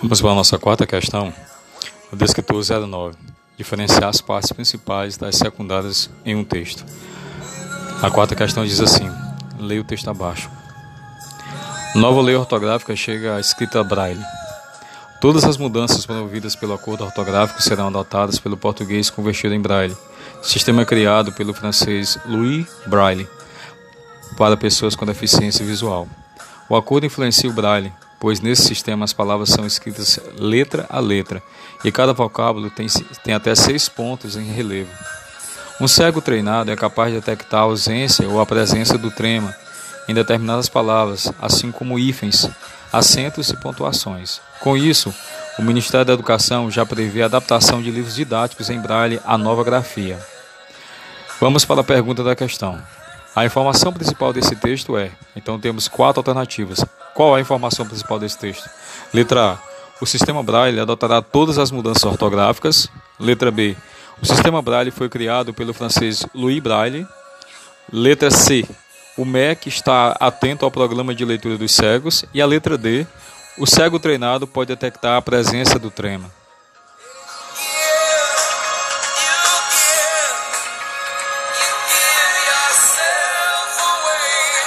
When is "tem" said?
32.70-32.86, 33.24-33.34